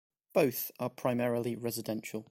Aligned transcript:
Both 0.33 0.71
are 0.79 0.89
primarily 0.89 1.55
residential. 1.55 2.25